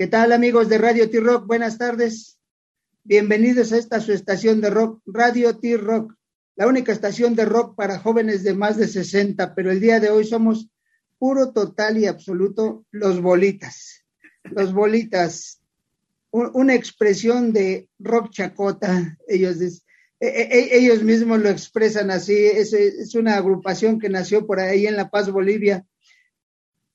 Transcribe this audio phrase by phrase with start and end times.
[0.00, 1.46] ¿Qué tal amigos de Radio T-Rock?
[1.46, 2.38] Buenas tardes.
[3.04, 6.14] Bienvenidos a esta su estación de rock, Radio T-Rock,
[6.56, 10.08] la única estación de rock para jóvenes de más de 60, pero el día de
[10.08, 10.70] hoy somos
[11.18, 14.02] puro, total y absoluto los bolitas.
[14.44, 15.60] Los bolitas,
[16.30, 19.76] una expresión de rock chacota, ellos, e,
[20.18, 24.86] e, e, ellos mismos lo expresan así, es, es una agrupación que nació por ahí
[24.86, 25.84] en La Paz, Bolivia,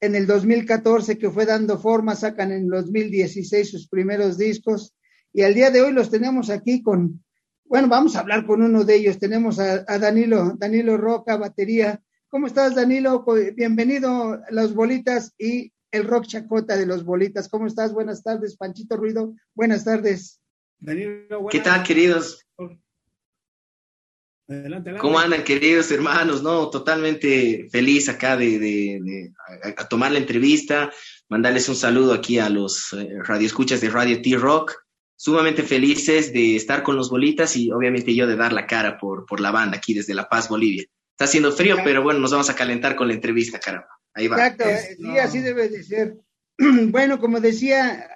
[0.06, 4.96] en el 2014 que fue dando forma, sacan en 2016 sus primeros discos
[5.34, 7.24] y al día de hoy los tenemos aquí con,
[7.66, 12.02] bueno, vamos a hablar con uno de ellos, tenemos a, Danilo, Danilo Roca, batería.
[12.30, 13.26] ¿Cómo estás, Danilo?
[13.56, 17.50] Bienvenido a Los Bolitas y el rock chacota de Los Bolitas.
[17.50, 17.92] ¿Cómo estás?
[17.92, 19.34] Buenas tardes, Panchito Ruido.
[19.54, 20.40] Buenas tardes.
[20.80, 22.45] Danilo, ¿Qué tal, queridos?
[24.48, 26.44] Adelante, ¿Cómo andan, queridos hermanos?
[26.44, 29.32] No, totalmente feliz acá de,
[29.90, 30.92] tomar la entrevista,
[31.30, 34.74] mandarles un saludo aquí a los eh, radioescuchas de Radio T-Rock.
[35.18, 39.26] Sumamente felices de estar con los bolitas y obviamente yo de dar la cara por,
[39.26, 40.84] por la banda aquí desde La Paz, Bolivia.
[41.12, 43.88] Está haciendo frío, pero bueno, nos vamos a calentar con la entrevista, caramba.
[44.14, 44.36] Ahí va.
[44.36, 44.66] Exacto,
[44.98, 46.18] sí, así debe de ser.
[46.90, 48.10] bueno, como decía,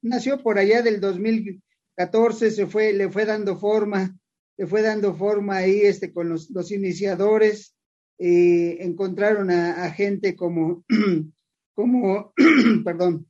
[0.00, 4.16] nació por allá del 2014, se fue, le fue dando forma
[4.56, 7.76] le fue dando forma ahí este, con los, los iniciadores,
[8.18, 10.84] eh, encontraron a, gente como,
[11.74, 12.32] como
[12.84, 13.26] perdón,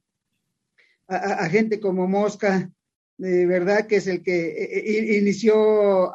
[1.08, 2.70] a, gente como Mosca,
[3.18, 6.12] de verdad que es el que eh, eh, inició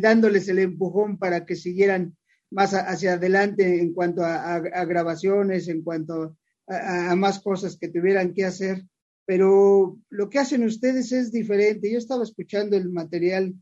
[0.00, 2.16] dándoles el empujón para que siguieran
[2.50, 6.36] más hacia adelante en cuanto a, grabaciones, en cuanto
[6.68, 8.84] a, más cosas que tuvieran que hacer.
[9.24, 11.90] Pero lo que hacen ustedes es diferente.
[11.90, 13.52] Yo estaba escuchando el material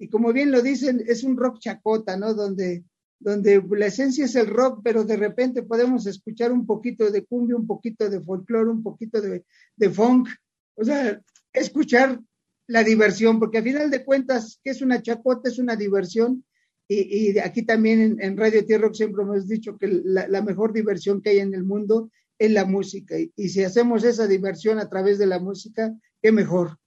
[0.00, 2.32] y como bien lo dicen, es un rock chacota, ¿no?
[2.32, 2.84] Donde,
[3.18, 7.54] donde la esencia es el rock, pero de repente podemos escuchar un poquito de cumbia,
[7.54, 10.30] un poquito de folclore, un poquito de, funk,
[10.74, 11.20] o sea,
[11.52, 12.18] escuchar
[12.66, 15.50] la diversión, porque a final de cuentas, ¿qué es una chacota?
[15.50, 16.46] Es una diversión.
[16.88, 21.20] Y, y aquí también en, Radio Tierra siempre hemos dicho que la, la, mejor diversión
[21.20, 23.16] que hay en el mundo es la música.
[23.18, 26.78] y si hacemos esa diversión a través de la música, qué mejor.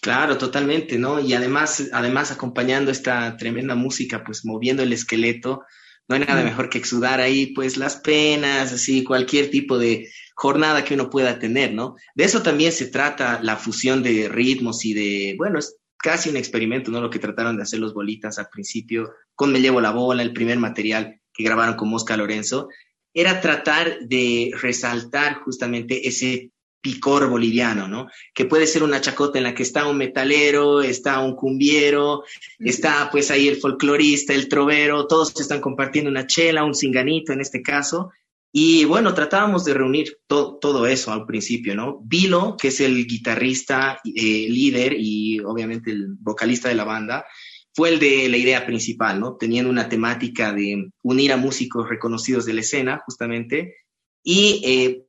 [0.00, 1.18] Claro, totalmente, ¿no?
[1.18, 5.62] Y además, además acompañando esta tremenda música, pues moviendo el esqueleto,
[6.08, 10.84] no hay nada mejor que exudar ahí, pues las penas, así, cualquier tipo de jornada
[10.84, 11.96] que uno pueda tener, ¿no?
[12.14, 16.36] De eso también se trata la fusión de ritmos y de, bueno, es casi un
[16.36, 17.00] experimento, ¿no?
[17.00, 20.34] Lo que trataron de hacer los bolitas al principio, con Me Llevo la Bola, el
[20.34, 22.68] primer material que grabaron con Mosca Lorenzo,
[23.14, 26.50] era tratar de resaltar justamente ese
[26.84, 28.08] picor boliviano, ¿no?
[28.34, 32.24] Que puede ser una chacota en la que está un metalero, está un cumbiero,
[32.58, 37.40] está pues ahí el folclorista, el trovero, todos están compartiendo una chela, un cinganito en
[37.40, 38.10] este caso.
[38.52, 42.00] Y bueno, tratábamos de reunir todo eso al principio, ¿no?
[42.04, 47.24] Vilo, que es el guitarrista eh, líder y obviamente el vocalista de la banda,
[47.72, 49.36] fue el de la idea principal, ¿no?
[49.36, 53.74] Teniendo una temática de unir a músicos reconocidos de la escena, justamente,
[54.22, 55.04] y eh,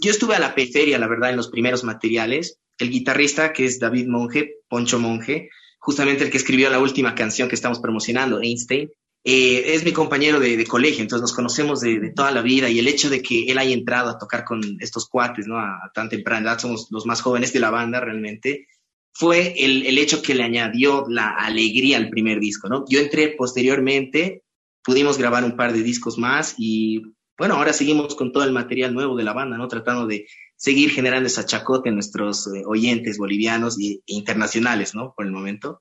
[0.00, 2.58] yo estuve a la periferia, la verdad, en los primeros materiales.
[2.78, 7.48] El guitarrista, que es David Monge, Poncho Monge, justamente el que escribió la última canción
[7.48, 8.90] que estamos promocionando, Einstein,
[9.24, 12.88] eh, es mi compañero de, colegio, entonces nos conocemos de, toda la vida y el
[12.88, 15.58] hecho de que él haya entrado a tocar con estos cuates, ¿no?
[15.58, 18.68] A, tan temprana edad, somos los más jóvenes de la banda realmente,
[19.12, 22.84] fue el, el, hecho que le añadió la alegría al primer disco, ¿no?
[22.88, 24.44] Yo entré posteriormente,
[24.84, 27.02] pudimos grabar un par de discos más y
[27.38, 29.68] bueno, ahora seguimos con todo el material nuevo de la banda, ¿no?
[29.68, 30.26] Tratando de
[30.56, 35.14] seguir generando esa chacota en nuestros eh, oyentes bolivianos e internacionales, ¿no?
[35.16, 35.80] Por el momento.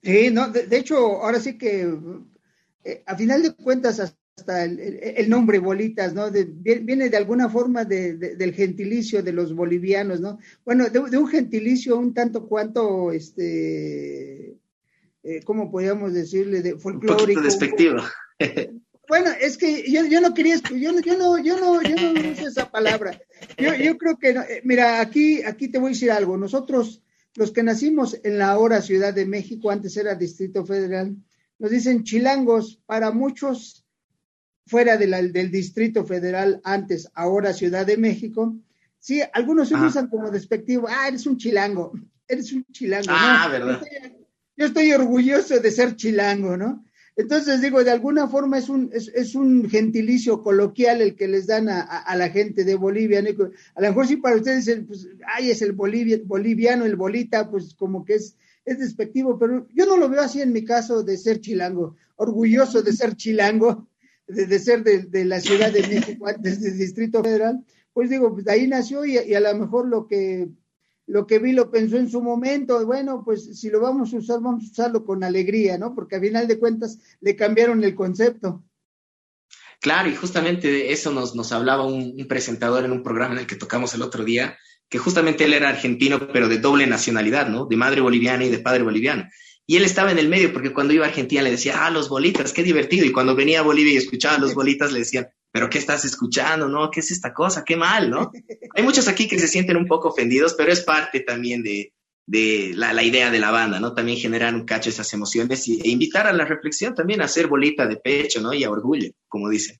[0.00, 1.92] Sí, no, de, hecho, ahora sí que
[2.84, 6.30] eh, a final de cuentas hasta el, nombre bolitas, ¿no?
[6.30, 10.38] viene de alguna forma del gentilicio de los bolivianos, ¿no?
[10.64, 14.56] Bueno, de, un gentilicio un tanto cuanto, este,
[15.22, 16.62] eh, ¿cómo podríamos decirle?
[16.62, 17.40] De folclórico.
[17.40, 17.98] Un despectivo.
[19.10, 22.46] Bueno, es que yo, yo no quería, yo, yo no, yo no, yo no uso
[22.46, 23.20] esa palabra.
[23.58, 26.36] Yo, yo creo que, eh, mira, aquí, aquí te voy a decir algo.
[26.36, 27.02] Nosotros,
[27.34, 31.16] los que nacimos en la ahora Ciudad de México, antes era Distrito Federal,
[31.58, 33.84] nos dicen chilangos, para muchos
[34.64, 38.56] fuera de del Distrito Federal, antes, ahora Ciudad de México.
[39.00, 41.92] Sí, algunos se usan como despectivo, ah, eres un chilango,
[42.28, 43.08] eres un chilango.
[43.08, 43.82] Ah, verdad.
[44.56, 46.84] yo estoy orgulloso de ser chilango, ¿no?
[47.20, 51.68] Entonces, digo, de alguna forma es un, es, un gentilicio coloquial el que les dan
[51.68, 53.20] a, la gente de Bolivia.
[53.20, 58.06] A lo mejor sí para ustedes, pues, ay, es el boliviano, el bolita, pues como
[58.06, 61.40] que es, es despectivo, pero yo no lo veo así en mi caso de ser
[61.40, 63.86] chilango, orgulloso de ser chilango,
[64.26, 67.62] de, ser de, la Ciudad de México, desde el Distrito Federal,
[67.92, 70.48] pues digo, pues de ahí nació y, a lo mejor lo que,
[71.10, 74.40] lo que vi lo pensó en su momento, bueno, pues si lo vamos a usar,
[74.40, 75.94] vamos a usarlo con alegría, ¿no?
[75.94, 78.64] Porque a final de cuentas le cambiaron el concepto.
[79.80, 83.46] Claro, y justamente eso nos, nos hablaba un, un, presentador en un programa en el
[83.46, 84.56] que tocamos el otro día,
[84.88, 87.66] que justamente él era argentino, pero de doble nacionalidad, ¿no?
[87.66, 89.24] De madre boliviana y de padre boliviano.
[89.66, 92.08] Y él estaba en el medio porque cuando iba a Argentina le decía, ah, los
[92.08, 93.04] bolitas, qué divertido.
[93.04, 96.68] Y cuando venía a Bolivia y escuchaba los bolitas le decían, pero ¿qué estás escuchando?
[96.68, 96.90] ¿No?
[96.90, 97.64] ¿Qué es esta cosa?
[97.64, 98.30] Qué mal, ¿no?
[98.74, 101.92] Hay muchos aquí que se sienten un poco ofendidos, pero es parte también de,
[102.26, 103.92] de la, la, idea de la banda, ¿no?
[103.92, 107.48] También generar un cacho esas emociones y, e invitar a la reflexión también a hacer
[107.48, 108.54] bolita de pecho, ¿no?
[108.54, 109.76] Y a orgullo, como dicen.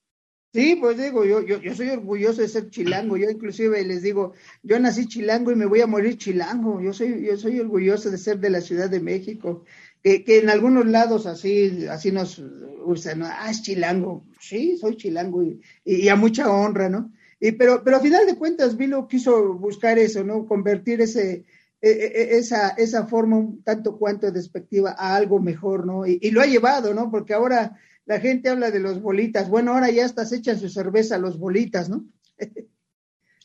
[0.52, 4.32] Sí, pues digo, yo, yo, yo soy orgulloso de ser chilango, yo inclusive les digo,
[4.64, 8.19] yo nací chilango y me voy a morir chilango, yo soy, yo soy orgulloso de
[8.19, 9.64] ser de la Ciudad de México,
[10.02, 12.43] que, que en algunos lados así, así nos
[12.85, 17.12] usan, ah, es chilango, sí, soy chilango y, y, a mucha honra, ¿no?
[17.38, 20.47] Y, pero, pero a final de cuentas, Vilo quiso buscar eso, ¿no?
[20.47, 21.44] Convertir ese,
[21.81, 26.06] e, e, e, esa, esa forma tanto cuanto despectiva a algo mejor, ¿no?
[26.06, 27.11] Y, y lo ha llevado, ¿no?
[27.11, 29.49] Porque ahora la gente habla de los bolitas.
[29.49, 32.05] Bueno, ahora ya estás echan su cerveza los bolitas, ¿no?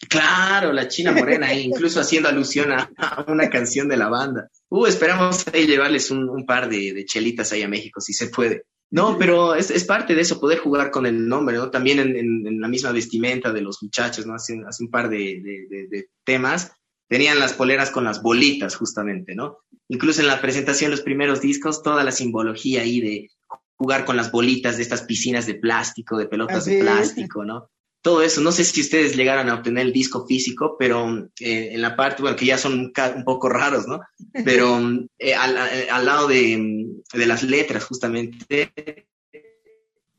[0.10, 4.50] Claro, la China Morena, incluso haciendo alusión a, una canción de la banda.
[4.70, 8.66] Uh, esperamos ahí llevarles un, par de, chelitas ahí a México, si se puede.
[8.92, 11.72] No, pero es, es, parte de eso, poder jugar con el nombre, ¿no?
[11.72, 14.36] También en, la misma vestimenta de los muchachos, ¿no?
[14.36, 15.42] Hace, hace un par de,
[15.90, 16.72] de, temas,
[17.08, 19.60] tenían las poleras con las bolitas, justamente, ¿no?
[19.88, 23.30] Incluso en la presentación los primeros discos, toda la simbología ahí de
[23.78, 27.70] jugar con las bolitas de estas piscinas de plástico, de pelotas de plástico, ¿no?
[28.06, 28.40] Todo eso.
[28.40, 32.22] No sé si ustedes llegaron a obtener el disco físico, pero eh, en la parte,
[32.22, 34.00] bueno, que ya son un, poco raros, ¿no?
[34.32, 34.78] Pero
[35.18, 38.72] eh, eh, al, lado de, de, las letras, justamente,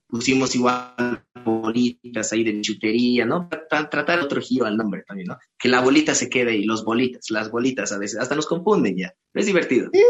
[0.09, 3.49] pusimos igual bolitas ahí de chutería, ¿no?
[3.49, 5.39] Para tratar otro giro al nombre también, ¿no?
[5.57, 8.97] Que la bolita se quede ahí, los bolitas, las bolitas a veces, hasta nos confunden
[8.97, 9.15] ya.
[9.33, 9.91] Es divertido.
[9.93, 10.03] Sí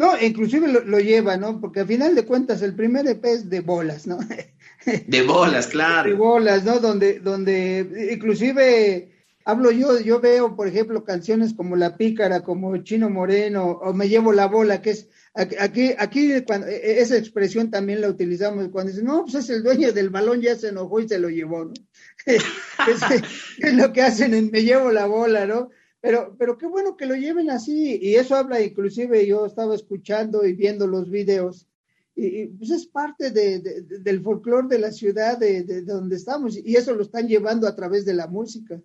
[0.00, 1.60] no, inclusive lo, lleva, ¿no?
[1.60, 4.18] Porque al final de cuentas el primer EP es de bolas, ¿no?
[5.06, 6.08] De bolas, claro.
[6.08, 6.78] De bolas, ¿no?
[6.80, 9.12] Donde, donde inclusive
[9.44, 14.08] hablo yo, yo veo, por ejemplo, canciones como La Pícara, como Chino Moreno, o Me
[14.08, 18.68] Llevo la Bola, que es, aquí, aquí cuando, e, e, esa expresión también la utilizamos
[18.68, 21.28] cuando dicen, no, pues es el dueño del balón, ya se enojó y se lo
[21.28, 21.74] llevó, ¿no?
[22.24, 22.42] es,
[23.58, 25.68] es, lo que hacen en Me Llevo la Bola, ¿no?
[26.00, 30.46] Pero, pero qué bueno que lo lleven así, y eso habla inclusive, yo estaba escuchando
[30.46, 31.66] y viendo los videos,
[32.16, 36.94] y, pues es parte de, del folclore de la ciudad de, donde estamos, y eso
[36.94, 38.80] lo están llevando a través de la música.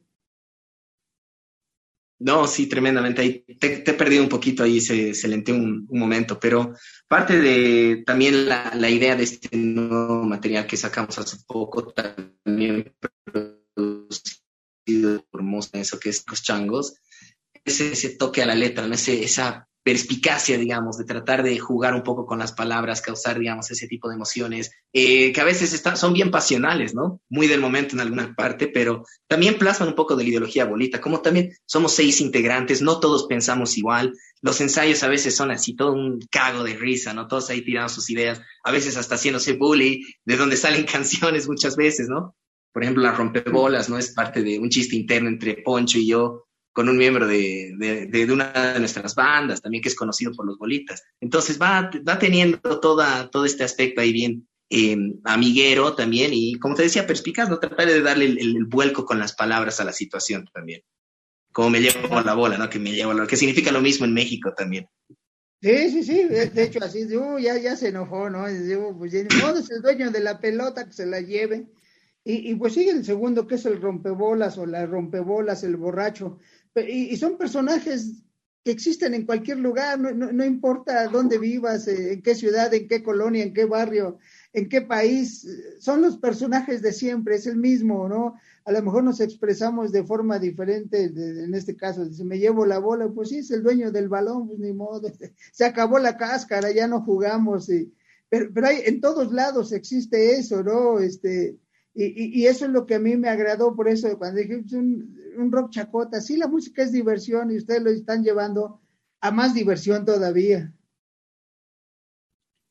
[2.17, 3.21] No, sí, tremendamente.
[3.21, 6.73] Ahí te, he perdido un poquito, ahí se, se un, momento, pero
[7.09, 12.93] parte de también la, la, idea de este nuevo material que sacamos hace poco, también
[13.25, 16.95] producido por Mosa, eso que es Los Changos,
[17.65, 18.93] ese, ese toque a la letra, ¿no?
[18.93, 23.69] ese, esa perspicacia, digamos, de tratar de jugar un poco con las palabras, causar, digamos,
[23.69, 27.21] ese tipo de emociones, eh, que a veces están, son bien pasionales, ¿no?
[27.29, 30.99] Muy del momento en alguna parte, pero también plasman un poco de la ideología bolita,
[30.99, 35.75] como también somos seis integrantes, no todos pensamos igual, los ensayos a veces son así,
[35.75, 37.27] todo un cago de risa, ¿no?
[37.27, 41.75] Todos ahí tirando sus ideas, a veces hasta haciéndose bully, de donde salen canciones muchas
[41.75, 42.35] veces, ¿no?
[42.73, 43.99] Por ejemplo, la rompebolas, ¿no?
[43.99, 46.44] Es parte de un chiste interno entre Poncho y yo,
[46.75, 50.57] con un miembro de, de, una de nuestras bandas, también que es conocido por los
[50.57, 51.03] bolitas.
[51.21, 56.75] Entonces va, va teniendo toda, todo este aspecto ahí bien eh, amiguero también y, como
[56.75, 60.49] te decía, perspicaz, no tratar de darle el, vuelco con las palabras a la situación
[60.53, 60.81] también.
[61.53, 62.69] Como me llevo la bola, ¿no?
[62.69, 64.85] Que me llevo la que significa lo mismo en México también.
[65.61, 68.49] Sí, sí, sí, de, hecho así, uh, ya, ya se enojó, ¿no?
[68.49, 71.67] Digo, pues no, es el dueño de la pelota que se la lleve.
[72.25, 76.39] Y, y pues sigue el segundo, que es el rompebolas o la rompebolas, el borracho
[76.83, 78.23] y, son personajes
[78.63, 82.87] que existen en cualquier lugar, no, no, importa dónde vivas, eh, en qué ciudad, en
[82.87, 84.17] qué colonia, en qué barrio,
[84.53, 85.47] en qué país,
[85.79, 88.35] son los personajes de siempre, es el mismo, ¿no?
[88.65, 92.79] A lo mejor nos expresamos de forma diferente, en este caso, si me llevo la
[92.79, 95.11] bola, pues sí, es el dueño del balón, pues ni modo,
[95.53, 97.93] se acabó la cáscara, ya no jugamos, y,
[98.27, 100.99] pero, pero hay, en todos lados existe eso, ¿no?
[100.99, 101.55] Este,
[101.95, 104.73] y, y, eso es lo que a mí me agradó, por eso cuando dije pues,
[104.73, 108.81] un, un, rock chacota, sí, la música es diversión y ustedes lo están llevando
[109.21, 110.73] a más diversión todavía.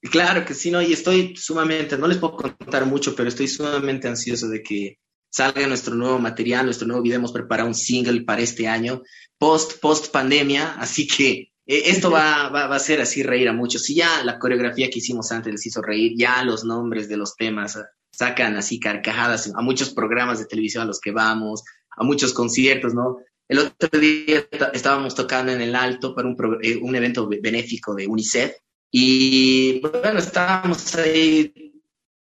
[0.02, 4.06] Claro que sí, no, y estoy sumamente, no les puedo contar mucho, pero estoy sumamente
[4.06, 4.98] ansioso de que
[5.30, 7.16] salga nuestro nuevo material, nuestro nuevo video.
[7.16, 9.02] Hemos preparado un single para este año,
[9.38, 11.30] post, post pandemia, así que
[11.66, 13.84] eh, esto va, va, va, a ser así reír a muchos.
[13.84, 17.34] Si ya la coreografía que hicimos antes les hizo reír, ya los nombres de los
[17.34, 17.78] temas
[18.16, 21.62] sacan así carcajadas a muchos programas de televisión a los que vamos,
[21.96, 23.18] a muchos conciertos, ¿no?
[23.48, 28.06] El otro día estábamos tocando en el Alto para un, eh, un evento benéfico de
[28.06, 28.54] UNICEF
[28.90, 31.52] y bueno, estábamos ahí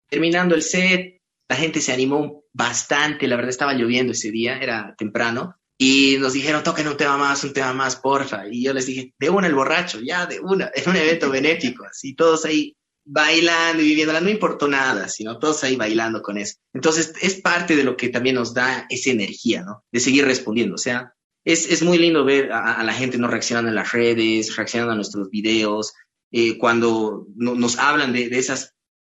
[0.08, 1.20] terminando el set,
[1.50, 6.34] la gente se animó bastante, la verdad estaba lloviendo ese día, era temprano, y nos
[6.34, 8.48] dijeron, toquen un tema más, un tema más, porfa.
[8.52, 11.86] Y yo les dije, de una el borracho, ya, de una, en un evento benéfico,
[11.86, 12.76] así, todos ahí
[13.12, 16.56] bailando y viviéndola, no importó nada, sino todos ahí bailando con eso.
[16.74, 19.84] Entonces, es parte de lo que también nos da esa energía, ¿no?
[19.92, 20.76] De seguir respondiendo.
[20.76, 24.56] O sea, es, es muy lindo ver a, la gente no reaccionando en las redes,
[24.56, 25.94] reaccionando a nuestros videos,
[26.32, 28.76] eh, cuando nos hablan de, de, esas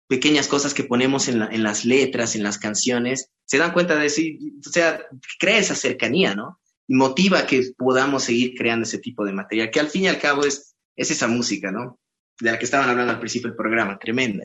[0.09, 4.05] pequeñas cosas que ponemos en, en, las letras, en las canciones, se dan cuenta de
[4.05, 5.03] decir, o sea,
[5.39, 6.59] crea esa cercanía, ¿no?
[6.89, 10.19] Y motiva que podamos seguir creando ese tipo de material, que al fin y al
[10.19, 11.99] cabo es, es esa música, ¿no?
[12.43, 14.45] De la que estaban hablando al principio del programa, tremenda.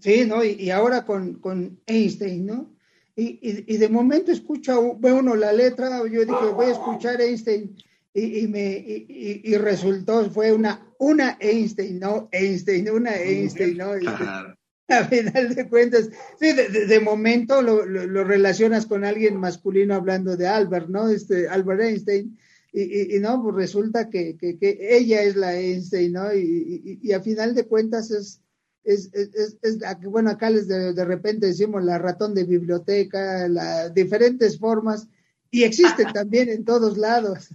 [0.00, 0.44] Sí, ¿no?
[0.44, 2.76] Y, ahora con, con, Einstein, ¿no?
[3.16, 7.74] Y, y, de momento escucha, ve uno la letra, yo dije, voy a escuchar Einstein
[8.12, 13.92] y, me, y, resultó, fue una, una Einstein, no Einstein, una Einstein, ¿no?
[14.88, 20.46] A final de cuentas, sí, de, momento lo, lo, relacionas con alguien masculino hablando de
[20.46, 21.08] Albert, ¿no?
[21.08, 22.38] Este, Albert Einstein,
[22.74, 26.34] y, no, pues resulta que, que, que, ella es la Einstein, ¿no?
[26.34, 28.40] Y, a final de cuentas es,
[28.82, 33.92] es, es, es, bueno, acá les de, de, repente decimos la ratón de biblioteca, las
[33.92, 35.06] diferentes formas,
[35.50, 37.48] y existen también en todos lados.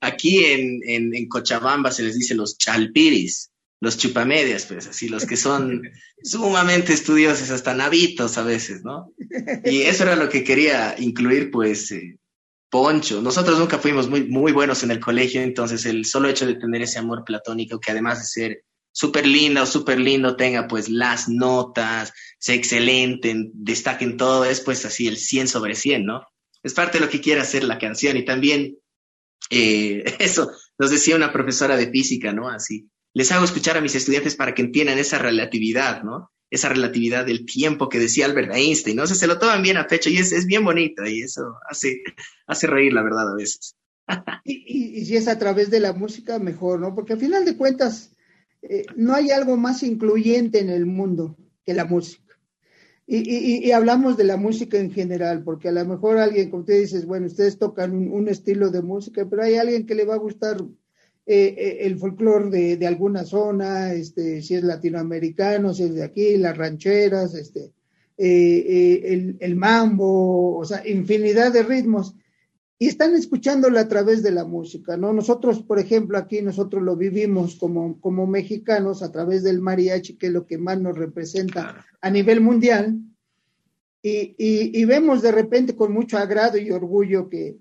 [0.00, 5.36] Aquí en, en, Cochabamba se les dice los chalpiris, los chupamedias, pues así, los que
[5.36, 5.82] son
[6.22, 9.12] sumamente estudiosos, hasta navitos a veces, ¿no?
[9.64, 12.18] Y eso era lo que quería incluir, pues, eh,
[12.70, 13.22] Poncho.
[13.22, 16.82] Nosotros nunca fuimos muy, muy buenos en el colegio, entonces el solo hecho de tener
[16.82, 21.28] ese amor platónico, que además de ser súper linda o súper lindo, tenga pues las
[21.28, 26.22] notas, sea excelente, destaquen todo, es pues así el 100 sobre 100, ¿no?
[26.62, 28.78] Es parte de lo que quiere hacer la canción y también
[29.50, 32.48] eh, eso nos decía una profesora de física, ¿no?
[32.48, 36.32] Así, les hago escuchar a mis estudiantes para que entiendan esa relatividad, ¿no?
[36.50, 39.06] Esa relatividad del tiempo que decía Albert Einstein, ¿no?
[39.06, 42.02] se lo toman bien a pecho y es, es bien bonito y eso hace,
[42.46, 43.74] hace reír, la verdad, a veces.
[44.44, 46.94] y, si es a través de la música, mejor, ¿no?
[46.94, 48.12] Porque al final de cuentas,
[48.62, 52.22] eh, no hay algo más incluyente en el mundo que la música.
[53.08, 57.06] Y, hablamos de la música en general, porque a lo mejor alguien, como usted dice,
[57.06, 60.56] bueno, ustedes tocan un, estilo de música, pero hay alguien que le va a gustar
[61.28, 66.04] eh, eh, el folclore de, de, alguna zona, este, si es latinoamericano, si es de
[66.04, 67.72] aquí, las rancheras, este,
[68.16, 72.14] eh, el, el, mambo, o sea, infinidad de ritmos.
[72.78, 75.12] Y están escuchándolo a través de la música, ¿no?
[75.12, 80.28] Nosotros, por ejemplo, aquí nosotros lo vivimos como, como mexicanos a través del mariachi, que
[80.28, 83.00] es lo que más nos representa a nivel mundial.
[84.00, 87.56] Y, y, vemos de repente con mucho agrado y orgullo que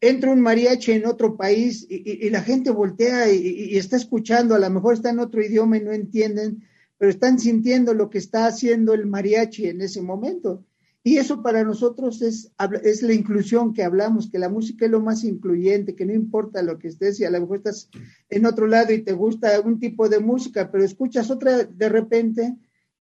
[0.00, 4.70] entra un mariachi en otro país y, la gente voltea y, está escuchando, a lo
[4.70, 6.64] mejor está en otro idioma y no entienden,
[6.96, 10.64] pero están sintiendo lo que está haciendo el mariachi en ese momento.
[11.04, 12.52] Y eso para nosotros es,
[12.82, 16.62] es la inclusión que hablamos, que la música es lo más incluyente, que no importa
[16.62, 17.88] lo que estés, y a lo mejor estás
[18.28, 22.56] en otro lado y te gusta un tipo de música, pero escuchas otra de repente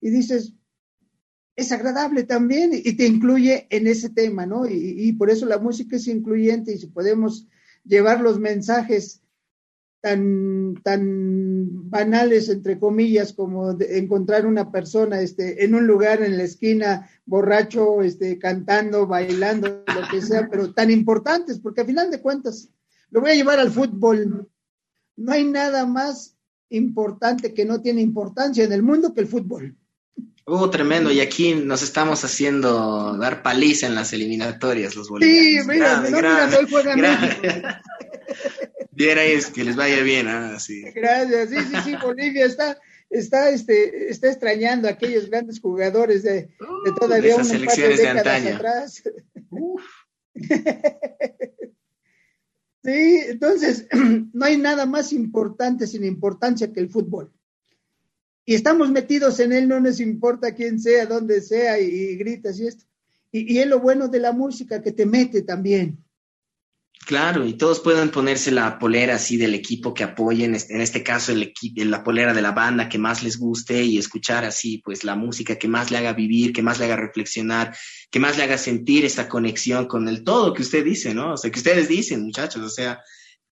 [0.01, 0.53] y dices,
[1.55, 4.65] es agradable también y te incluye en ese tema, ¿no?
[4.67, 7.47] Y, y por eso la música es incluyente y si podemos
[7.83, 9.23] llevar los mensajes
[10.03, 16.43] tan, tan banales, entre comillas, como encontrar una persona este, en un lugar en la
[16.43, 22.19] esquina, borracho, este, cantando, bailando, lo que sea, pero tan importantes, porque a final de
[22.19, 22.69] cuentas,
[23.11, 24.49] lo voy a llevar al fútbol.
[25.15, 26.35] No hay nada más
[26.67, 29.77] importante que no tiene importancia en el mundo que el fútbol.
[30.45, 31.11] Uh, tremendo.
[31.11, 35.65] Y aquí nos estamos haciendo dar paliza en las eliminatorias, los bolivianos.
[35.65, 36.95] Sí, mira, mira, no, juega
[38.91, 40.27] Bien ahí, es que les vaya bien.
[40.59, 40.83] Sí.
[40.93, 41.49] Gracias.
[41.49, 42.77] Sí, sí, sí, Bolivia está,
[43.09, 48.09] está, este, está extrañando a aquellos grandes jugadores de, de uh, todavía unas selecciones de
[48.09, 48.55] antaño.
[48.55, 49.01] atrás.
[52.83, 53.87] sí, entonces,
[54.33, 57.31] no hay nada más importante sin importancia que el fútbol.
[58.45, 62.67] Y estamos metidos en él, no nos importa quién sea, dónde sea, y, gritas y
[62.67, 62.85] esto.
[63.31, 66.03] Y, es lo bueno de la música que te mete también.
[67.05, 71.33] Claro, y todos pueden ponerse la polera así del equipo que apoyen, en este caso
[71.35, 75.57] la polera de la banda que más les guste y escuchar así pues la música
[75.57, 77.75] que más le haga vivir, que más le haga reflexionar,
[78.09, 81.33] que más le haga sentir esta conexión con el todo que usted dice, ¿no?
[81.33, 83.01] O sea, que ustedes dicen, muchachos, o sea,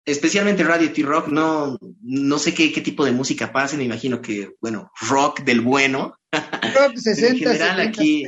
[0.04, 4.54] especialmente Radio T-Rock, no, no sé qué, qué tipo de música pasa, me imagino que,
[4.60, 8.24] bueno, rock del bueno, Rock 60, en general aquí,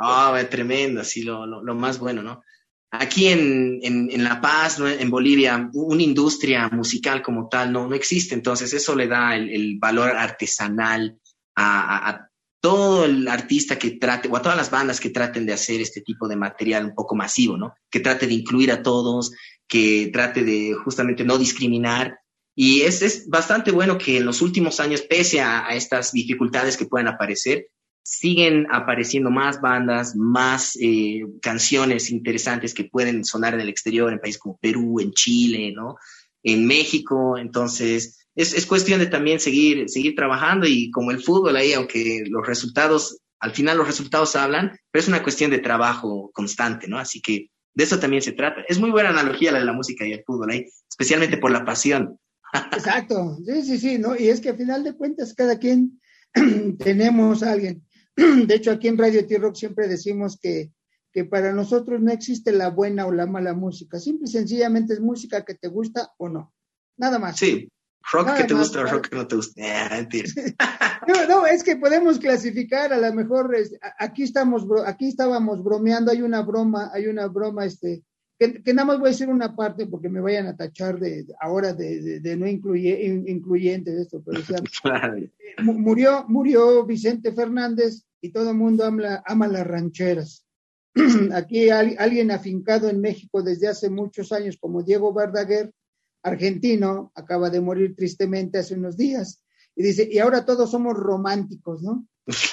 [0.00, 2.42] oh, tremendo, así lo, lo, más bueno, ¿no?
[2.90, 8.34] Aquí en, en, La Paz, en Bolivia, una industria musical como tal no, no existe,
[8.34, 11.18] entonces eso le da el, el valor artesanal
[11.54, 12.27] a, a,
[12.68, 16.02] todo el artista que trate, o a todas las bandas que traten de hacer este
[16.02, 17.72] tipo de material un poco masivo, ¿no?
[17.90, 19.32] Que trate de incluir a todos,
[19.66, 22.18] que trate de justamente no discriminar.
[22.54, 26.84] Y es, es bastante bueno que en los últimos años, pese a, estas dificultades que
[26.84, 27.68] puedan aparecer,
[28.02, 34.18] siguen apareciendo más bandas, más eh, canciones interesantes que pueden sonar en el exterior, en
[34.18, 35.96] países como Perú, en Chile, ¿no?
[36.42, 37.38] En México.
[37.38, 42.22] Entonces, es, es, cuestión de también seguir, seguir trabajando y como el fútbol ahí, aunque
[42.28, 46.98] los resultados, al final los resultados hablan, pero es una cuestión de trabajo constante, ¿no?
[46.98, 48.62] Así que de eso también se trata.
[48.68, 51.64] Es muy buena analogía la de la música y el fútbol ahí, especialmente por la
[51.64, 52.16] pasión.
[52.72, 54.16] Exacto, sí, sí, sí, ¿no?
[54.16, 56.00] Y es que al final de cuentas cada quien
[56.78, 57.84] tenemos a alguien.
[58.16, 60.70] De hecho, aquí en Radio T-Rock siempre decimos que,
[61.12, 65.00] que para nosotros no existe la buena o la mala música, simple y sencillamente es
[65.00, 66.54] música que te gusta o no,
[66.96, 67.36] nada más.
[67.36, 67.68] Sí,
[68.12, 69.60] Rock que te gusta o rock que no te gusta.
[69.60, 70.06] Eh,
[71.08, 73.54] no, no, es que podemos clasificar, a lo mejor
[73.98, 78.02] aquí estamos, aquí estábamos bromeando, hay una broma, hay una broma, este,
[78.38, 81.74] que, nada más voy a decir una parte porque me vayan a tachar de, ahora
[81.74, 84.40] de, de, no incluye, incluyente de esto, pero
[85.62, 90.46] murió, murió Vicente Fernández y todo el mundo ama, ama las rancheras.
[91.34, 95.72] Aquí hay alguien afincado en México desde hace muchos años como Diego Verdaguer
[96.22, 99.42] argentino, acaba de morir tristemente hace unos días,
[99.74, 102.06] y dice, y ahora todos somos románticos, ¿no?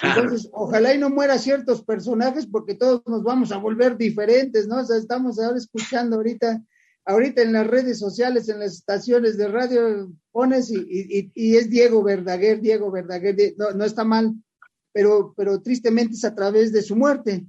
[0.03, 4.77] Entonces, ojalá y no muera ciertos personajes porque todos nos vamos a volver diferentes, ¿no?
[4.79, 6.63] O sea, estamos ahora escuchando ahorita,
[7.03, 12.03] ahorita en las redes sociales, en las estaciones de radio, pones y, y, es Diego
[12.03, 14.33] Verdaguer, Diego Verdaguer, no, no está mal,
[14.93, 17.45] pero, pero tristemente es a través de su muerte.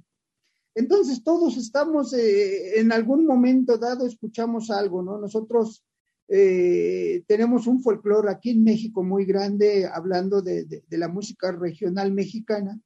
[0.75, 5.17] Entonces, todos estamos, eh, en algún momento dado, escuchamos algo, ¿no?
[5.17, 5.83] Nosotros
[6.29, 12.79] eh, tenemos un folclore aquí en México muy grande, hablando de, la música regional mexicana,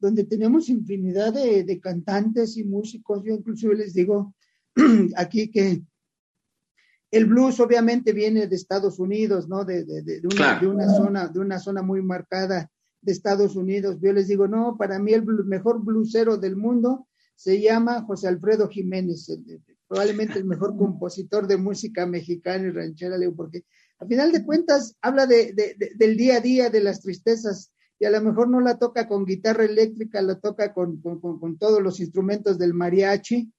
[0.00, 3.22] donde tenemos infinidad de, cantantes y músicos.
[3.24, 4.34] Yo inclusive les digo
[5.16, 5.82] aquí que
[7.10, 9.64] el blues obviamente viene de Estados Unidos, ¿no?
[9.64, 9.84] De,
[10.24, 13.98] una, una, zona, de una zona muy marcada de Estados Unidos.
[14.00, 18.68] Yo les digo, no, para mí el mejor bluesero del mundo se llama José Alfredo
[18.68, 19.30] Jiménez,
[19.88, 23.64] probablemente el mejor compositor de música mexicana y ranchera, Leo, porque
[23.98, 25.54] a final de cuentas habla de,
[25.96, 29.24] del día a día, de las tristezas, y a lo mejor no la toca con
[29.24, 31.00] guitarra eléctrica, la toca con,
[31.58, 33.50] todos los instrumentos del mariachi,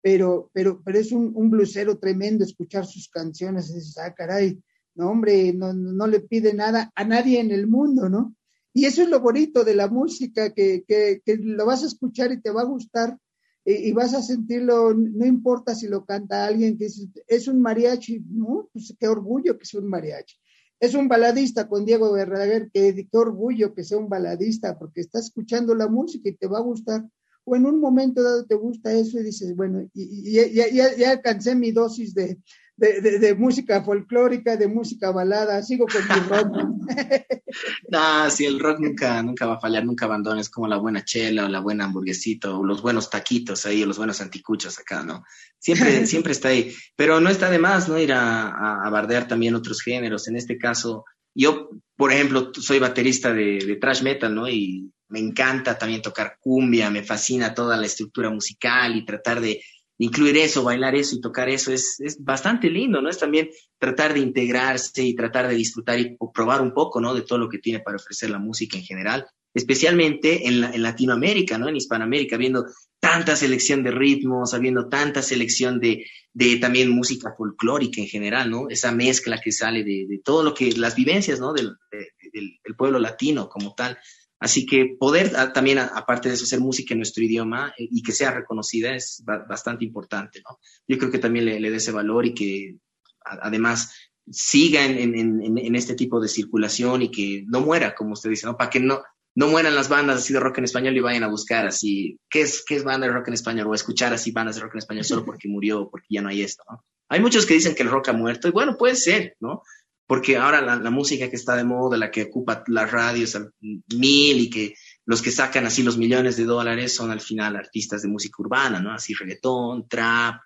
[0.00, 4.58] pero, pero, pero es un, un blusero tremendo escuchar sus canciones, y dices, ah, caray,
[4.94, 8.34] no, hombre, no, no le pide nada a nadie en el mundo, ¿no?
[8.72, 12.32] Y eso es lo bonito de la música, que, que, que lo vas a escuchar
[12.32, 13.18] y te va a gustar,
[13.64, 18.22] y, vas a sentirlo, no importa si lo canta alguien que es, es un mariachi,
[18.30, 18.68] ¿no?
[18.72, 20.36] Pues qué orgullo que sea un mariachi.
[20.78, 25.18] Es un baladista con Diego Verdaguer, que qué orgullo que sea un baladista, porque está
[25.18, 27.08] escuchando la música y te va a gustar.
[27.44, 31.72] O en un momento dado te gusta eso y dices, bueno, y, ya alcancé mi
[31.72, 32.38] dosis de,
[32.76, 36.48] de, de, música folclórica, de música balada, sigo con mi rock.
[37.88, 41.44] no, sí, el rock nunca, nunca va a fallar, nunca abandones como la buena chela
[41.44, 45.24] o la buena hamburguesita o los buenos taquitos ahí o los buenos anticuchos acá, ¿no?
[45.58, 46.74] Siempre, siempre está ahí.
[46.96, 47.98] Pero no está de más, ¿no?
[47.98, 50.26] Ir a, a, bardear también otros géneros.
[50.26, 54.48] En este caso, yo, por ejemplo, soy baterista de, de thrash metal, ¿no?
[54.48, 59.62] Y me encanta también tocar cumbia, me fascina toda la estructura musical y tratar de
[59.98, 63.08] incluir eso, bailar eso y tocar eso es, es, bastante lindo, ¿no?
[63.08, 67.14] Es también tratar de integrarse y tratar de disfrutar y probar un poco, ¿no?
[67.14, 71.58] De todo lo que tiene para ofrecer la música en general, especialmente en, en Latinoamérica,
[71.58, 71.68] ¿no?
[71.68, 72.66] En Hispanoamérica, viendo
[72.98, 78.68] tanta selección de ritmos, habiendo tanta selección de, de también música folclórica en general, ¿no?
[78.68, 81.52] Esa mezcla que sale de, de todo lo que, las vivencias, ¿no?
[81.52, 83.96] Del, del pueblo latino como tal.
[84.40, 88.02] Así que poder ah, también, aparte de eso, hacer música en nuestro idioma eh, y
[88.02, 90.58] que sea reconocida es bastante importante, ¿no?
[90.86, 92.76] Yo creo que también le, dé ese valor y que
[93.20, 93.94] además
[94.30, 98.56] siga en, este tipo de circulación y que no muera, como usted dice, ¿no?
[98.56, 99.02] Para que no,
[99.34, 102.42] no mueran las bandas así de rock en español y vayan a buscar así, ¿qué
[102.42, 103.66] es, qué es banda de rock en español?
[103.68, 106.42] O escuchar así bandas de rock en español solo porque murió porque ya no hay
[106.42, 106.84] esto, ¿no?
[107.08, 109.62] Hay muchos que dicen que el rock ha muerto y bueno, puede ser, ¿no?
[110.06, 114.50] Porque ahora la, música que está de moda, la que ocupa las radios mil y
[114.50, 114.74] que
[115.06, 118.80] los que sacan así los millones de dólares son al final artistas de música urbana,
[118.80, 118.92] ¿no?
[118.92, 120.40] Así reggaetón, trap,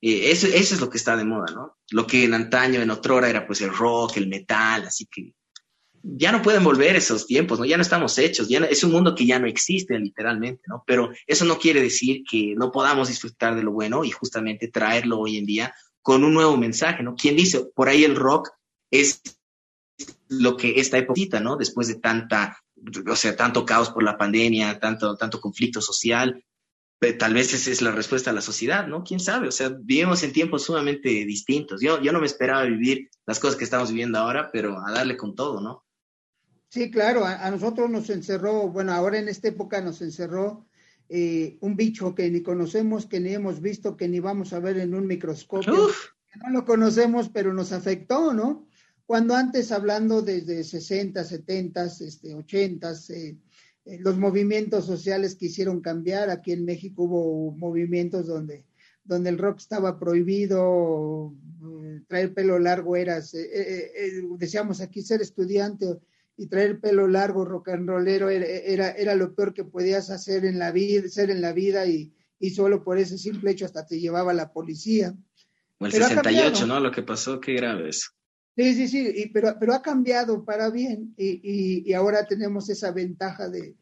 [0.00, 1.78] eh, eso, eso, es lo que está de moda, ¿no?
[1.90, 5.32] Lo que en antaño, en otrora, era pues el rock, el metal, así que
[6.02, 7.64] ya no pueden volver esos tiempos, ¿no?
[7.64, 10.84] Ya no estamos hechos, ya es un mundo que ya no existe literalmente, ¿no?
[10.86, 15.18] Pero eso no quiere decir que no podamos disfrutar de lo bueno y justamente traerlo
[15.18, 17.16] hoy en día con un nuevo mensaje, ¿no?
[17.16, 17.66] ¿Quién dice?
[17.74, 18.50] Por ahí el rock
[18.90, 19.22] es
[20.28, 21.56] lo que esta época, ¿no?
[21.56, 22.58] Después de tanta,
[23.08, 26.44] o sea, tanto caos por la pandemia, tanto, tanto conflicto social,
[27.18, 29.04] tal vez esa es la respuesta a la sociedad, ¿no?
[29.04, 29.48] ¿Quién sabe?
[29.48, 31.80] O sea, vivimos en tiempos sumamente distintos.
[31.80, 35.16] Yo, yo no me esperaba vivir las cosas que estamos viviendo ahora, pero a darle
[35.16, 35.84] con todo, ¿no?
[36.68, 40.66] Sí, claro, a, nosotros nos encerró, bueno, ahora en esta época nos encerró
[41.08, 44.78] eh, un bicho que ni conocemos, que ni hemos visto, que ni vamos a ver
[44.78, 45.88] en un microscopio.
[46.42, 48.66] no lo conocemos, pero nos afectó, ¿no?
[49.06, 53.36] Cuando antes, hablando desde 60, 70, este, 80, eh,
[53.84, 58.64] eh, los movimientos sociales quisieron cambiar, aquí en México hubo movimientos donde,
[59.04, 61.32] donde el rock estaba prohibido,
[61.84, 63.20] eh, traer pelo largo era,
[64.38, 65.98] decíamos aquí, ser estudiante
[66.36, 70.58] y traer pelo largo, rock and rollero, era, era, lo peor que podías hacer en
[70.58, 74.00] la vida, ser en la vida y, y solo por ese simple hecho hasta te
[74.00, 75.14] llevaba la policía.
[75.78, 76.80] O el 68, ¿no?
[76.80, 78.10] Lo que pasó, qué grave eso.
[78.56, 83.50] Sí, sí, sí, pero, pero ha cambiado para bien y, y, ahora tenemos esa ventaja
[83.50, 83.74] de,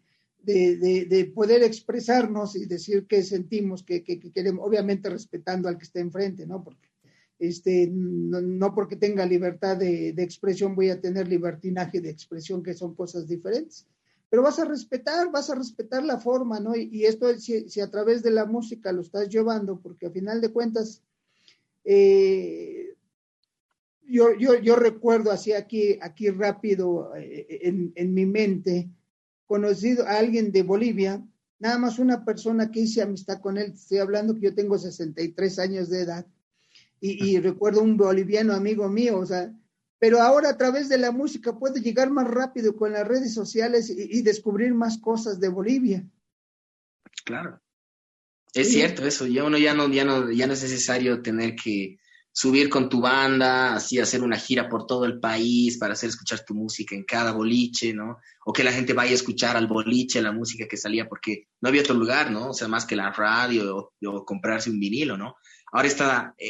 [0.43, 5.85] de, de, poder expresarnos y decir qué sentimos, que, que, queremos, obviamente respetando al que
[5.85, 6.65] está enfrente, ¿no?
[6.65, 6.89] Porque
[7.39, 12.75] este, no, no porque tenga libertad de, expresión voy a tener libertinaje de expresión, que
[12.75, 13.87] son cosas diferentes.
[14.29, 16.75] Pero vas a respetar, vas a respetar la forma, ¿no?
[16.75, 20.41] Y, esto, si, si, a través de la música lo estás llevando, porque a final
[20.41, 21.01] de cuentas,
[21.85, 22.94] eh,
[24.07, 28.91] yo, yo, yo recuerdo así aquí, aquí rápido eh, en, en, mi mente,
[29.47, 31.23] conocido a alguien de Bolivia,
[31.59, 35.59] nada más una persona que hice amistad con él, estoy hablando que yo tengo 63
[35.59, 36.27] años de edad,
[37.01, 39.53] y, y recuerdo un boliviano amigo mío, o sea,
[39.99, 43.91] pero ahora a través de la música puede llegar más rápido con las redes sociales
[43.91, 46.05] y, y descubrir más cosas de Bolivia.
[47.25, 47.61] Claro.
[48.55, 51.99] Es cierto eso, ya uno ya no, ya no, ya no es necesario tener que
[52.37, 56.45] subir con tu banda, así hacer una gira por todo el país para hacer escuchar
[56.45, 58.19] tu música en cada boliche, ¿no?
[58.45, 61.69] O que la gente vaya a escuchar al boliche la música que salía porque no
[61.69, 62.51] había otro lugar, ¿no?
[62.51, 65.37] O sea, más que la radio o comprarse un vinilo, ¿no?
[65.75, 66.47] Ahora esta eh,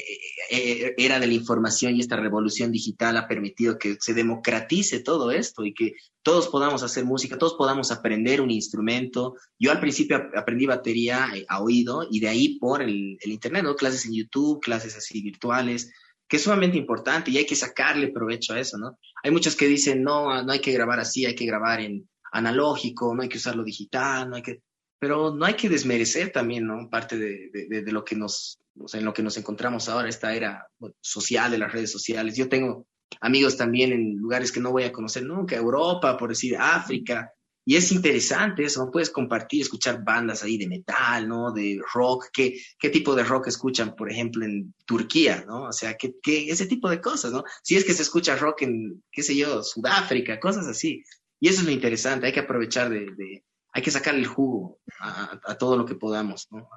[0.51, 5.01] eh, eh, era de la información y esta revolución digital ha permitido que se democratice
[5.01, 9.37] todo esto y que todos podamos hacer música, todos podamos aprender un instrumento.
[9.59, 13.75] Yo al principio aprendí batería a oído y de ahí por el, Internet, ¿no?
[13.77, 15.91] Clases en YouTube, clases así virtuales,
[16.29, 18.99] que es sumamente importante y hay que sacarle provecho a eso, ¿no?
[19.23, 23.15] Hay muchos que dicen, no, no hay que grabar así, hay que grabar en analógico,
[23.15, 24.61] no hay que usarlo digital, no hay que
[24.99, 26.89] pero no hay que desmerecer también, ¿no?
[26.89, 30.67] Parte de, lo que nos, o sea, en lo que nos encontramos ahora, esta era
[31.01, 32.37] social de las redes sociales.
[32.37, 32.87] Yo tengo
[33.21, 37.31] amigos también en lugares que no voy a conocer nunca, Europa, por decir África,
[37.67, 38.91] y es interesante eso.
[38.91, 41.51] Puedes compartir, escuchar bandas ahí de metal, ¿no?
[41.53, 45.69] De rock, ¿qué, qué tipo de rock escuchan, por ejemplo, en Turquía, ¿no?
[45.69, 47.43] O sea, ¿qué, qué, ese tipo de cosas, ¿no?
[47.63, 51.03] Si es que se escucha rock en, qué sé yo, Sudáfrica, cosas así.
[51.41, 53.43] Y eso es lo interesante, hay que aprovechar de
[53.75, 56.47] hay que sacar el jugo a, todo lo que podamos.
[56.53, 56.69] ¿no?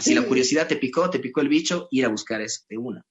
[0.00, 3.04] si la curiosidad te picó, te picó el bicho, ir a buscar eso de una.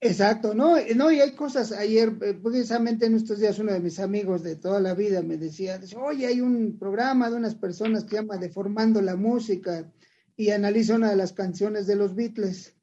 [0.00, 4.00] Exacto, no, no, y hay cosas, ayer, eh, precisamente en estos días, uno de mis
[4.00, 8.10] amigos de toda la vida me decía, oye, hay un programa de unas personas que
[8.10, 9.90] se llama Deformando la Música
[10.36, 12.74] y analiza una de las canciones de los Beatles.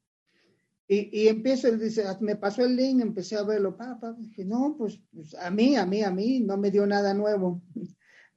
[0.88, 4.46] Y, y empiezo, él dice, ah, me pasó el link, empecé a verlo, papá, dije,
[4.46, 7.62] no, pues, pues a mí, a mí, a mí, no me dio nada nuevo.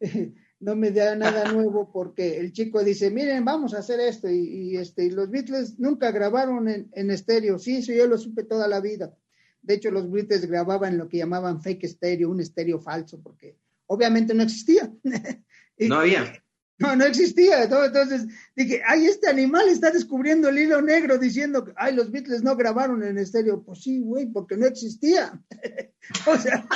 [0.61, 4.77] no me da nada nuevo porque el chico dice, miren, vamos a hacer esto y,
[4.77, 8.69] este, y los Beatles nunca grabaron en, en, estéreo, sí, eso yo lo supe toda
[8.69, 9.15] la vida.
[9.63, 14.35] De hecho, los Beatles grababan lo que llamaban fake estéreo, un estéreo falso, porque obviamente
[14.35, 14.93] no existía.
[15.79, 16.45] no había.
[16.79, 17.63] No, no existía.
[17.65, 22.43] Entonces dije, ay, este animal está descubriendo el hilo negro diciendo que, ay, los Beatles
[22.43, 23.63] no grabaron en estéreo.
[23.63, 25.41] Pues sí, güey, porque no existía.
[26.27, 26.67] o sea,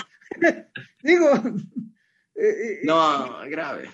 [1.02, 1.30] digo,
[2.38, 3.88] eh, no, grave.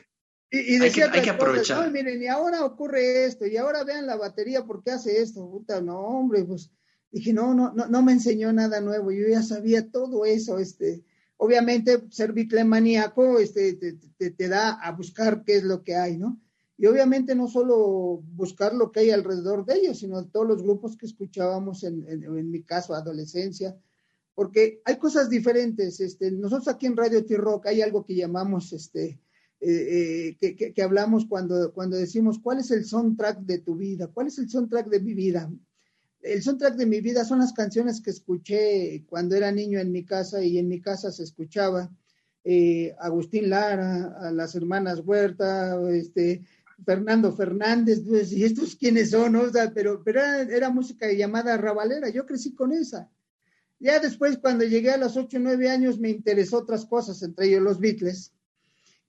[0.51, 1.91] Y, decía hay que, aprovechar.
[1.91, 5.51] miren, y ahora ocurre esto, y ahora vean la batería, ¿por qué hace esto?
[5.51, 6.71] Puta, no, hombre, pues
[7.11, 11.03] dije, no, no, no, no me enseñó nada nuevo, yo ya sabía todo eso, este,
[11.39, 16.41] obviamente ser maníaco este, te, te, da a buscar qué es lo que hay, ¿no?
[16.77, 20.97] Y obviamente no solo buscar lo que hay alrededor de ellos, sino todos los grupos
[20.97, 23.77] que escuchábamos en, en, en mi caso, adolescencia,
[24.35, 26.01] porque hay cosas diferentes.
[26.01, 29.21] Este, nosotros aquí en Radio T-Rock hay algo que llamamos, este,
[29.61, 34.09] eh, eh, que, hablamos cuando, cuando decimos, ¿cuál es el soundtrack de tu vida?
[34.09, 35.51] ¿Cuál es el soundtrack de mi vida?
[36.21, 40.05] El soundtrack de mi vida son las canciones que escuché cuando era niño en mi
[40.05, 41.91] casa y en mi casa se escuchaba.
[42.47, 46.43] eh, Agustín Lara, a las hermanas Huerta, este,
[46.85, 49.37] Fernando Fernández, pues, ¿y estos quiénes son?
[49.37, 53.11] O sea, pero, pero era, música llamada rabalera, yo crecí con esa.
[53.85, 57.49] Ya después, cuando llegué a los 8 o 9 años, me interesó otras cosas, entre
[57.49, 58.33] ellos los Beatles,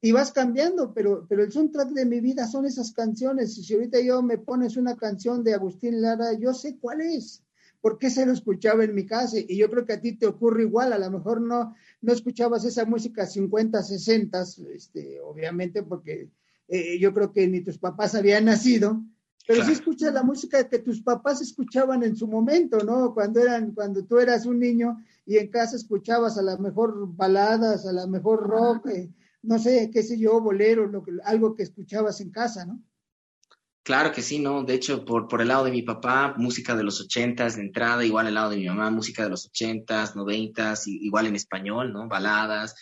[0.02, 3.74] y vas cambiando, pero, pero el soundtrack de mi vida son esas canciones, y si
[3.74, 7.42] ahorita yo me pones una canción de Agustín Lara, yo sé cuál es,
[7.80, 10.64] porque se lo escuchaba en mi casa, y yo creo que a ti te ocurre
[10.64, 16.28] igual, a lo mejor no, no escuchabas esa música 50, 60, este, obviamente, porque
[16.68, 19.02] eh, yo creo que ni tus papás habían nacido,
[19.48, 23.14] pero sí escuchas la música que tus papás escuchaban en su momento, ¿no?
[23.14, 27.86] Cuando eran, cuando tú eras un niño y en casa escuchabas a la mejor baladas,
[27.86, 29.10] a la mejor rock, eh,
[29.44, 32.82] no sé, qué sé yo, bolero, lo que, algo que escuchabas en casa, ¿no?
[33.84, 34.64] Claro que sí, ¿no?
[34.64, 38.04] De hecho, por, por el lado de mi papá, música de los ochentas de entrada,
[38.04, 42.08] igual el lado de mi mamá, música de los ochentas, noventas, igual en español, ¿no?
[42.08, 42.74] Baladas,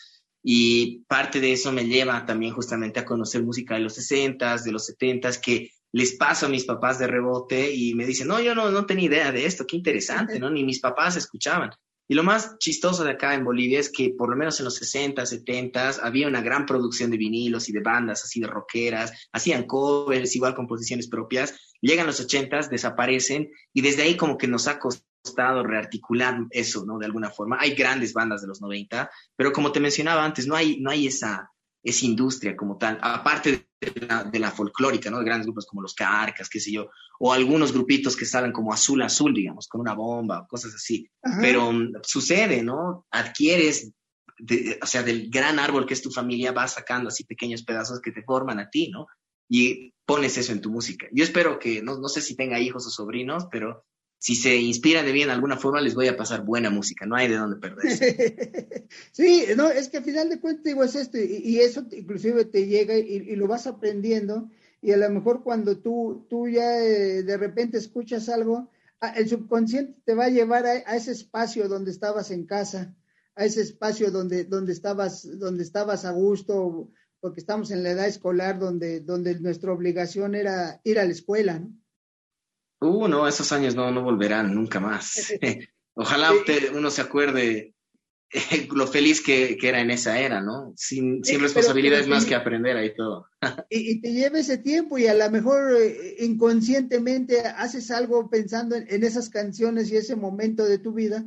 [0.43, 4.71] y parte de eso me lleva también justamente a conocer música de los 60 de
[4.73, 8.55] los 70 que les paso a mis papás de rebote y me dicen, no, yo
[8.55, 10.49] no, no tenía idea de esto, qué interesante, ¿no?
[10.49, 11.69] Ni mis papás escuchaban.
[12.07, 14.75] Y lo más chistoso de acá en Bolivia es que por lo menos en los
[14.75, 19.63] 60, 70 había una gran producción de vinilos y de bandas así de rockeras, hacían
[19.63, 21.53] covers, igual composiciones propias.
[21.79, 26.97] Llegan los 80, desaparecen y desde ahí como que nos ha costado rearticular eso, ¿no?
[26.97, 27.57] De alguna forma.
[27.59, 31.07] Hay grandes bandas de los 90, pero como te mencionaba antes, no hay, no hay
[31.07, 31.52] esa,
[31.83, 35.19] esa industria como tal, aparte de la, de la folclórica, ¿no?
[35.19, 38.71] De grandes grupos como los Carcas, qué sé yo, o algunos grupitos que salen como
[38.71, 41.09] Azul Azul, digamos, con una bomba, cosas así.
[41.41, 43.05] Pero mm, sucede, ¿no?
[43.11, 43.91] Adquieres,
[44.81, 48.11] o sea, del gran árbol que es tu familia, vas sacando así pequeños pedazos que
[48.11, 49.07] te forman a ti, ¿no?
[49.49, 51.07] Y pones eso en tu música.
[51.11, 53.85] Yo espero que, no, no sé si tenga hijos o sobrinos, pero
[54.23, 57.17] si se inspira de bien de alguna forma, les voy a pasar buena música, no
[57.17, 58.87] hay de dónde perderse.
[59.11, 62.65] sí, no, es que al final de cuentas digo es esto, y, eso inclusive te
[62.65, 64.49] llega y, lo vas aprendiendo,
[64.81, 68.71] y a lo mejor cuando tú, tú ya eh, de repente escuchas algo,
[69.13, 72.95] el subconsciente te va a llevar a, ese espacio donde estabas en casa,
[73.35, 78.07] a ese espacio donde, donde, estabas, donde estabas a gusto, porque estamos en la edad
[78.07, 81.82] escolar donde, donde nuestra obligación era ir a la escuela, ¿no?
[82.83, 85.33] Uh, no, esos años no, no volverán nunca más.
[85.95, 86.31] Ojalá
[86.73, 87.73] uno se acuerde
[88.73, 90.73] lo feliz que, era en esa era, ¿no?
[90.75, 93.27] Sin, sin responsabilidades más que aprender ahí todo.
[93.69, 99.03] y, te lleva ese tiempo y a lo mejor eh, inconscientemente haces algo pensando en,
[99.03, 101.25] esas canciones y ese momento de tu vida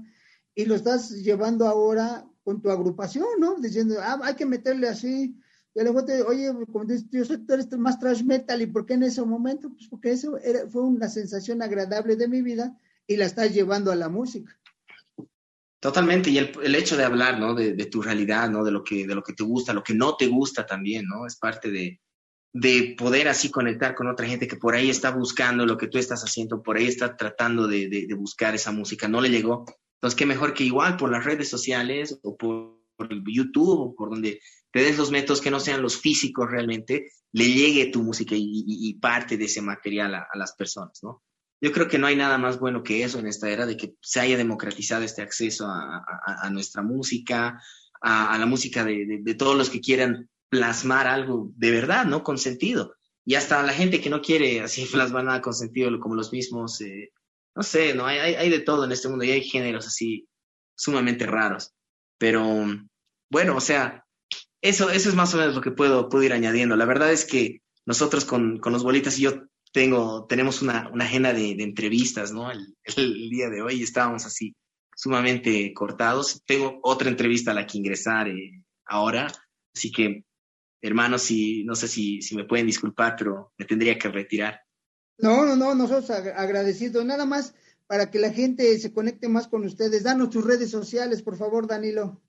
[0.55, 3.57] y lo estás llevando ahora con tu agrupación, ¿no?
[3.57, 5.37] Diciendo, ah, hay que meterle así,
[5.77, 8.87] y luego te, oye, como dices, yo soy, tú eres más trash metal, ¿y por
[8.87, 9.69] qué en ese momento?
[9.69, 12.75] Pues porque eso era, fue una sensación agradable de mi vida
[13.07, 14.59] y la estás llevando a la música.
[15.79, 17.55] Totalmente, y el, hecho de hablar, ¿no?
[17.55, 18.65] De, tu realidad, ¿no?
[18.65, 21.27] De lo, que, de lo que te gusta, lo que no te gusta también, ¿no?
[21.27, 22.01] Es parte de,
[22.55, 25.99] de poder así conectar con otra gente que por ahí está buscando lo que tú
[25.99, 29.67] estás haciendo, por ahí está tratando de, de buscar esa música, no le llegó.
[29.97, 34.11] Entonces, qué mejor que igual por las redes sociales o por, por YouTube o por
[34.11, 34.41] donde
[34.73, 38.95] te des los métodos que no sean los físicos realmente, le llegue tu música y,
[38.95, 41.23] parte de ese material a, las personas, ¿no?
[41.61, 43.95] Yo creo que no hay nada más bueno que eso en esta era, de que
[44.01, 47.61] se haya democratizado este acceso a, nuestra música,
[48.01, 52.23] a, la música de, todos los que quieran plasmar algo de verdad, ¿no?
[52.23, 52.95] Con sentido.
[53.25, 56.81] Y hasta la gente que no quiere así plasmar nada con sentido, como los mismos,
[56.81, 57.13] eh,
[57.55, 58.07] no sé, ¿no?
[58.07, 60.27] Hay, hay, de todo en este mundo y hay géneros así
[60.75, 61.76] sumamente raros.
[62.19, 62.67] Pero
[63.31, 64.05] bueno, o sea,
[64.61, 66.77] eso, eso es más o menos lo que puedo, puedo ir añadiendo.
[66.77, 71.05] La verdad es que nosotros con, con los bolitas y yo tengo, tenemos una, una
[71.05, 72.51] agenda de, entrevistas, ¿no?
[72.97, 74.55] El, día de hoy estábamos así
[74.95, 76.43] sumamente cortados.
[76.47, 79.31] Tengo otra entrevista a la que ingresar eh, ahora,
[79.75, 80.25] así que,
[80.81, 84.61] hermanos, si, no sé si, si me pueden disculpar, pero me tendría que retirar.
[85.19, 87.05] No, no, no, nosotros agradecidos.
[87.05, 87.55] Nada más
[87.87, 90.03] para que la gente se conecte más con ustedes.
[90.03, 92.21] Danos tus redes sociales, por favor, Danilo.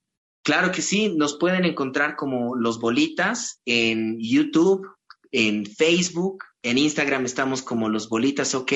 [0.44, 4.88] Claro que sí, nos pueden encontrar como Los Bolitas en YouTube,
[5.32, 8.72] en Facebook, en Instagram estamos como Los Bolitas OK.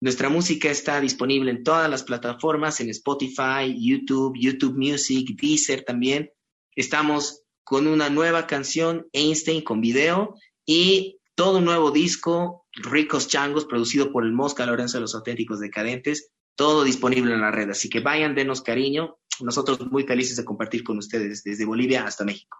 [0.00, 6.30] Nuestra música está disponible en todas las plataformas, en Spotify, YouTube, YouTube Music, Deezer también.
[6.74, 13.64] Estamos con una nueva canción, Einstein, con video y todo un nuevo disco, Ricos Changos,
[13.64, 17.70] producido por el Mosca Lorenzo de los Auténticos Decadentes, todo disponible en la red.
[17.70, 22.24] Así que vayan, denos cariño nosotros muy felices de compartir con ustedes desde Bolivia hasta
[22.24, 22.58] México.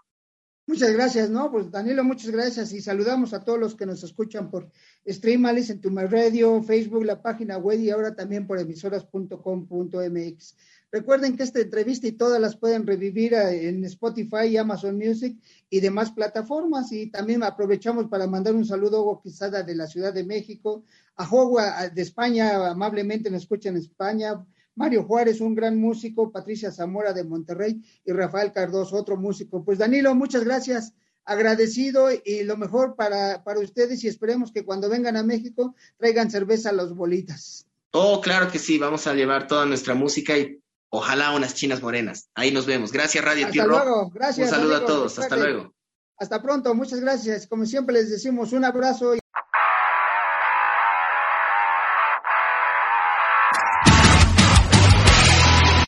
[0.66, 1.50] Muchas gracias, ¿no?
[1.50, 4.70] Pues Danilo, muchas gracias y saludamos a todos los que nos escuchan por
[5.08, 10.56] Stream en tu Radio, Facebook, la página web y ahora también por emisoras.com.mx.
[10.92, 15.80] Recuerden que esta entrevista y todas las pueden revivir eh, en Spotify, Amazon Music y
[15.80, 16.90] demás plataformas.
[16.90, 20.84] Y también aprovechamos para mandar un saludo a Hugo Quisada de la Ciudad de México,
[21.14, 21.60] a Hugo
[21.94, 27.22] de España, amablemente nos escucha en España, Mario Juárez, un gran músico, Patricia Zamora de
[27.22, 27.80] Monterrey.
[28.04, 29.64] Y Rafael Cardoso, otro músico.
[29.64, 30.94] Pues Danilo, muchas gracias.
[31.24, 34.02] Agradecido y lo mejor para, para ustedes.
[34.02, 37.66] Y esperemos que cuando vengan a México traigan cerveza a los bolitas.
[37.92, 42.28] Oh, claro que sí, vamos a llevar toda nuestra música y ojalá unas chinas morenas.
[42.34, 42.92] Ahí nos vemos.
[42.92, 44.50] Gracias, Radio Hasta luego, gracias.
[44.50, 45.74] Un saludo a todos, hasta luego.
[46.18, 47.46] Hasta pronto, muchas gracias.
[47.46, 49.14] Como siempre les decimos, un abrazo.